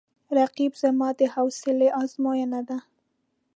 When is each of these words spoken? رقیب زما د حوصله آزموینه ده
رقیب 0.37 0.73
زما 0.83 1.09
د 1.19 1.21
حوصله 1.35 1.87
آزموینه 2.01 2.61
ده 2.69 2.77